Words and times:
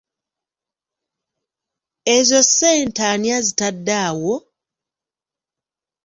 Ezo 2.15 2.39
ssente 2.47 3.01
ani 3.13 3.27
azitadde 3.37 3.95
awo? 4.07 4.35